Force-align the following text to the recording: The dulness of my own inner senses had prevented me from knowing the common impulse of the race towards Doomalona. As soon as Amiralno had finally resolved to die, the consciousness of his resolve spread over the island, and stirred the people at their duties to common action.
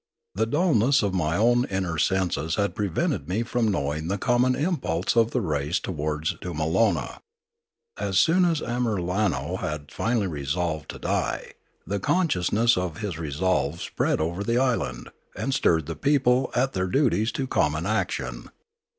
The 0.33 0.47
dulness 0.47 1.03
of 1.03 1.13
my 1.13 1.37
own 1.37 1.65
inner 1.65 1.99
senses 1.99 2.55
had 2.55 2.73
prevented 2.73 3.29
me 3.29 3.43
from 3.43 3.67
knowing 3.67 4.07
the 4.07 4.17
common 4.17 4.55
impulse 4.55 5.15
of 5.15 5.29
the 5.29 5.41
race 5.41 5.79
towards 5.79 6.33
Doomalona. 6.41 7.19
As 7.99 8.17
soon 8.17 8.43
as 8.43 8.61
Amiralno 8.63 9.57
had 9.59 9.91
finally 9.91 10.25
resolved 10.25 10.89
to 10.89 10.97
die, 10.97 11.51
the 11.85 11.99
consciousness 11.99 12.77
of 12.77 12.97
his 12.97 13.19
resolve 13.19 13.79
spread 13.79 14.19
over 14.19 14.43
the 14.43 14.57
island, 14.57 15.11
and 15.35 15.53
stirred 15.53 15.85
the 15.85 15.95
people 15.95 16.49
at 16.55 16.73
their 16.73 16.87
duties 16.87 17.31
to 17.33 17.45
common 17.45 17.85
action. 17.85 18.49